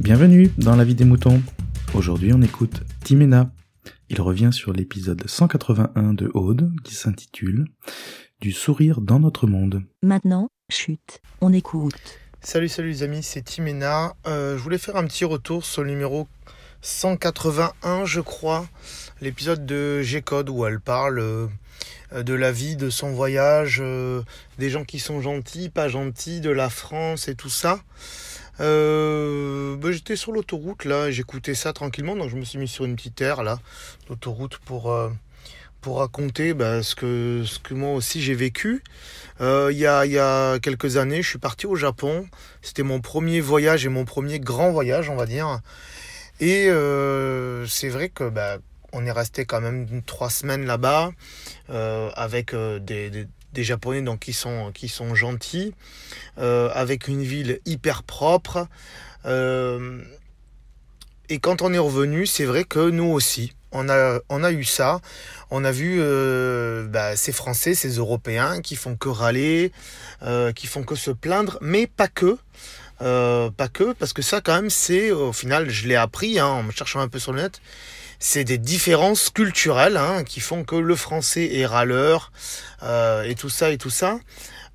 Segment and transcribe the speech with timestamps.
[0.00, 1.42] Bienvenue dans la vie des moutons.
[1.94, 3.50] Aujourd'hui, on écoute Timena.
[4.08, 7.66] Il revient sur l'épisode 181 de Aude qui s'intitule
[8.40, 9.82] Du sourire dans notre monde.
[10.02, 12.18] Maintenant, chute, on écoute.
[12.40, 14.14] Salut, salut les amis, c'est Timena.
[14.26, 16.26] Euh, je voulais faire un petit retour sur le numéro
[16.80, 18.66] 181, je crois,
[19.20, 21.46] l'épisode de G-Code où elle parle euh,
[22.12, 24.22] de la vie, de son voyage, euh,
[24.58, 27.80] des gens qui sont gentils, pas gentils, de la France et tout ça.
[28.62, 32.84] Euh, bah, j'étais sur l'autoroute là, j'écoutais ça tranquillement, donc je me suis mis sur
[32.84, 33.58] une petite aire là,
[34.08, 35.10] l'autoroute pour, euh,
[35.80, 38.84] pour raconter bah, ce, que, ce que moi aussi j'ai vécu.
[39.40, 42.28] Euh, il y, a, y, a, quelques années, je suis parti au Japon.
[42.60, 45.60] C'était mon premier voyage et mon premier grand voyage, on va dire.
[46.38, 46.68] Et
[47.68, 48.58] c'est vrai que bah,
[48.92, 51.10] on est resté quand même trois semaines là-bas
[51.68, 53.26] avec des
[53.60, 55.74] Japonais donc qui sont, qui sont gentils,
[56.38, 58.66] euh, avec une ville hyper propre.
[59.26, 60.02] Euh,
[61.28, 64.64] et quand on est revenu, c'est vrai que nous aussi, on a, on a eu
[64.64, 65.00] ça.
[65.50, 69.72] On a vu euh, bah, ces Français, ces Européens qui font que râler,
[70.54, 72.38] qui font que se plaindre, mais pas que.
[73.02, 76.62] Pas que, parce que ça quand même c'est, au final je l'ai appris hein, en
[76.62, 77.60] me cherchant un peu sur le net,
[78.22, 82.30] c'est des différences culturelles hein, qui font que le français est râleur
[82.84, 84.20] euh, et tout ça et tout ça.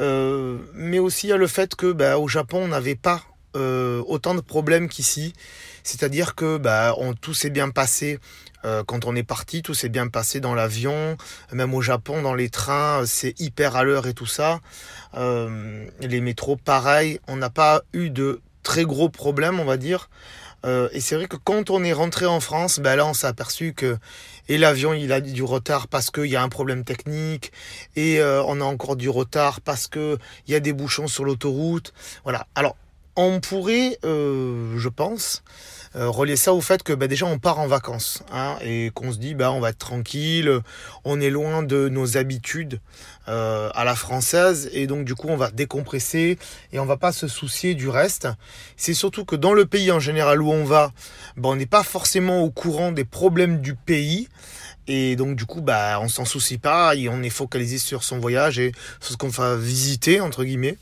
[0.00, 3.22] Euh, mais aussi il y a le fait que bah, au Japon on n'avait pas
[3.56, 5.32] euh, autant de problèmes qu'ici.
[5.82, 8.18] C'est-à-dire que bah, on, tout s'est bien passé
[8.86, 11.16] quand on est parti, tout s'est bien passé dans l'avion,
[11.50, 14.60] même au Japon, dans les trains, c'est hyper à l'heure et tout ça.
[15.14, 20.10] les métros, pareil, on n'a pas eu de très gros problèmes, on va dire.
[20.64, 23.26] Euh, et c'est vrai que quand on est rentré en France, ben là on s'est
[23.26, 23.96] aperçu que
[24.48, 27.52] et l'avion il a du retard parce qu'il y a un problème technique
[27.96, 31.24] et euh, on a encore du retard parce que il y a des bouchons sur
[31.24, 31.94] l'autoroute.
[32.24, 32.46] Voilà.
[32.54, 32.76] Alors
[33.22, 35.42] on pourrait, euh, je pense,
[35.96, 39.10] euh, relier ça au fait que bah, déjà on part en vacances hein, et qu'on
[39.10, 40.60] se dit bah on va être tranquille,
[41.02, 42.78] on est loin de nos habitudes
[43.26, 46.38] euh, à la française et donc du coup on va décompresser
[46.72, 48.28] et on va pas se soucier du reste.
[48.76, 50.92] C'est surtout que dans le pays en général où on va,
[51.36, 54.28] bah, on n'est pas forcément au courant des problèmes du pays.
[54.86, 58.18] Et donc du coup, bah, on s'en soucie pas et on est focalisé sur son
[58.18, 60.78] voyage et sur ce qu'on va visiter entre guillemets.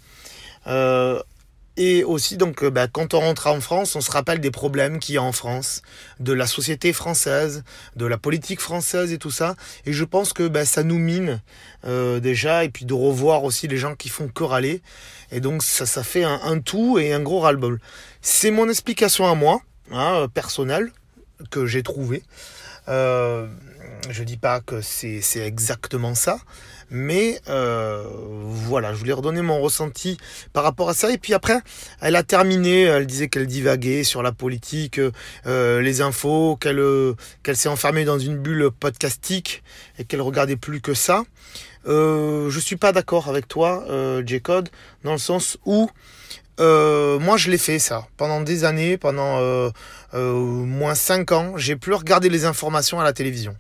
[1.79, 4.99] Et aussi, donc, euh, bah, quand on rentre en France, on se rappelle des problèmes
[4.99, 5.83] qu'il y a en France,
[6.19, 7.63] de la société française,
[7.95, 9.55] de la politique française et tout ça.
[9.87, 11.41] Et je pense que bah, ça nous mine
[11.87, 14.83] euh, déjà, et puis de revoir aussi les gens qui font que râler.
[15.31, 17.81] Et donc, ça, ça fait un, tout et un gros ras-le-bol.
[18.23, 19.61] C'est mon explication à moi,
[19.93, 20.91] hein, personnelle,
[21.51, 22.23] que j'ai trouvée.
[22.89, 23.47] Euh,
[24.11, 26.39] je dis pas que c'est exactement ça,
[26.91, 28.05] mais euh,
[28.45, 30.17] voilà, je voulais redonner mon ressenti
[30.53, 31.13] par rapport à ça.
[31.13, 31.59] Et puis après,
[32.01, 35.01] elle a terminé, elle disait qu'elle divaguait sur la politique,
[35.47, 39.63] euh, les infos, qu'elle s'est enfermée dans une bulle podcastique
[39.99, 41.25] et qu'elle regardait plus que ça.
[41.87, 43.85] Je suis pas d'accord avec toi,
[44.25, 44.69] J-Code,
[45.05, 45.91] dans le sens où
[46.61, 49.71] euh, moi, je l'ai fait ça pendant des années, pendant euh,
[50.15, 51.53] euh, moins 5 ans.
[51.57, 53.57] J'ai plus regardé les informations à la télévision.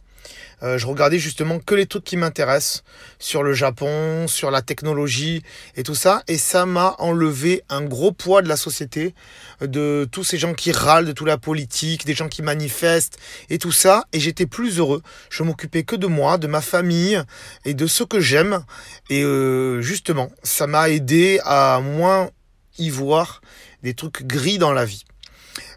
[0.62, 2.82] Euh, je regardais justement que les trucs qui m'intéressent
[3.18, 5.42] sur le Japon, sur la technologie
[5.76, 6.22] et tout ça.
[6.26, 9.14] Et ça m'a enlevé un gros poids de la société,
[9.60, 13.18] de tous ces gens qui râlent, de toute la politique, des gens qui manifestent
[13.50, 14.04] et tout ça.
[14.12, 15.02] Et j'étais plus heureux.
[15.30, 17.22] Je m'occupais que de moi, de ma famille
[17.64, 18.64] et de ce que j'aime.
[19.10, 22.30] Et euh, justement, ça m'a aidé à moins
[22.78, 23.40] y voir
[23.82, 25.04] des trucs gris dans la vie.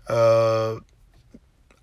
[0.10, 0.80] Euh,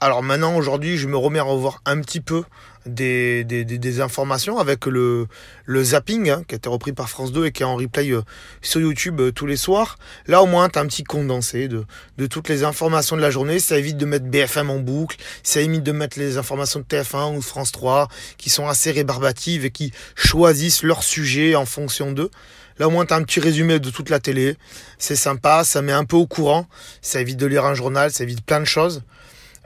[0.00, 2.44] alors maintenant, aujourd'hui, je me remets à revoir un petit peu
[2.86, 5.26] des, des, des, informations avec le,
[5.66, 8.12] le zapping hein, qui a été repris par France 2 et qui est en replay
[8.12, 8.22] euh,
[8.62, 9.98] sur YouTube euh, tous les soirs.
[10.28, 11.84] Là, au moins, tu as un petit condensé de,
[12.16, 13.58] de toutes les informations de la journée.
[13.58, 15.16] Ça évite de mettre BFM en boucle.
[15.42, 19.64] Ça évite de mettre les informations de TF1 ou France 3 qui sont assez rébarbatives
[19.64, 22.30] et qui choisissent leur sujet en fonction d'eux.
[22.78, 24.56] Là, au moins, tu as un petit résumé de toute la télé.
[24.98, 26.68] C'est sympa, ça met un peu au courant.
[27.02, 29.02] Ça évite de lire un journal, ça évite plein de choses.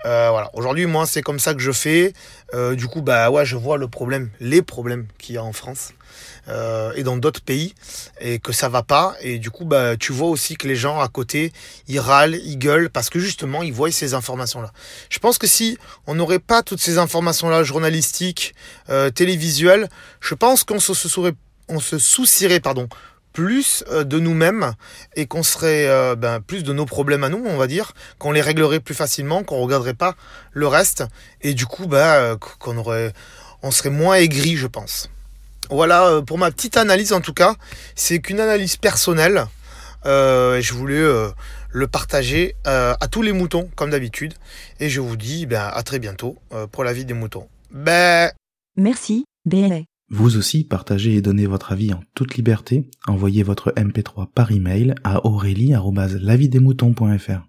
[0.05, 0.51] Euh, voilà.
[0.55, 2.13] Aujourd'hui, moi, c'est comme ça que je fais.
[2.55, 5.53] Euh, du coup, bah ouais, je vois le problème, les problèmes qu'il y a en
[5.53, 5.93] France
[6.49, 7.75] euh, et dans d'autres pays,
[8.21, 9.15] et que ça va pas.
[9.21, 11.53] Et du coup, bah tu vois aussi que les gens à côté,
[11.89, 14.73] ils râlent, ils gueulent parce que justement, ils voient ces informations-là.
[15.09, 18.55] Je pense que si on n'aurait pas toutes ces informations-là journalistiques,
[19.15, 19.89] télévisuelles,
[20.21, 22.89] je pense qu'on se, se soucierait, pardon,
[23.33, 24.73] plus euh, de nous-mêmes
[25.17, 28.33] et qu'on serait euh, ben, plus de nos problèmes à nous, on va dire, qu'on
[28.33, 30.15] les réglerait plus facilement, qu'on regarderait pas
[30.53, 31.05] le reste
[31.41, 33.13] et du coup, ben, qu'on aurait,
[33.63, 35.09] on serait moins aigri, je pense.
[35.71, 37.55] Voilà pour ma petite analyse en tout cas.
[37.95, 39.47] C'est qu'une analyse personnelle.
[40.05, 41.31] Euh, je voulais euh,
[41.71, 44.35] le partager euh, à tous les moutons, comme d'habitude.
[44.81, 47.49] Et je vous dis ben, à très bientôt euh, pour la vie des moutons.
[47.71, 48.31] Ben...
[48.77, 49.83] Merci, BLA.
[50.15, 52.85] Vous aussi, partagez et donnez votre avis en toute liberté.
[53.07, 57.47] Envoyez votre MP3 par email à aurélie.lavidesmoutons.fr.